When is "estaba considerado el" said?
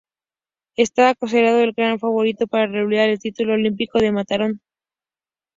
0.77-1.73